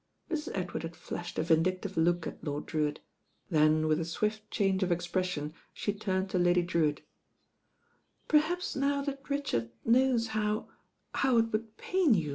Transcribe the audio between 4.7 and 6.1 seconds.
of expre sion she